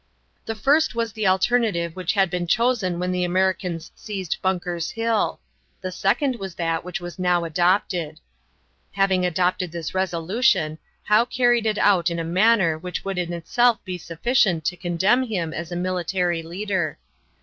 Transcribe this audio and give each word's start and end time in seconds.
The 0.47 0.55
first 0.55 0.95
was 0.95 1.13
the 1.13 1.27
alternative 1.27 1.95
which 1.95 2.13
had 2.13 2.31
been 2.31 2.47
chosen 2.47 2.97
when 2.97 3.11
the 3.11 3.23
Americans 3.23 3.91
seized 3.93 4.41
Bunker's 4.41 4.89
Hill; 4.89 5.39
the 5.79 5.91
second 5.91 6.37
was 6.37 6.55
that 6.55 6.83
which 6.83 6.99
was 6.99 7.19
now 7.19 7.43
adopted. 7.45 8.19
Having 8.93 9.27
adopted 9.27 9.71
this 9.71 9.93
resolution, 9.93 10.79
Howe 11.03 11.25
carried 11.25 11.67
it 11.67 11.77
out 11.77 12.09
in 12.09 12.17
a 12.17 12.23
manner 12.23 12.79
which 12.79 13.05
would 13.05 13.19
in 13.19 13.31
itself 13.31 13.77
be 13.85 13.99
sufficient 13.99 14.65
to 14.65 14.75
condemn 14.75 15.21
him 15.27 15.53
as 15.53 15.71
a 15.71 15.75
military 15.75 16.41
leader. 16.41 16.97